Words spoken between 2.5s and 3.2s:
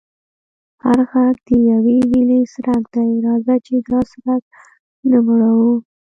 څرک دی،